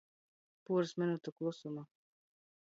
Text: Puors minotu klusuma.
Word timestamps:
Puors 0.63 0.89
minotu 1.01 1.29
klusuma. 1.37 1.83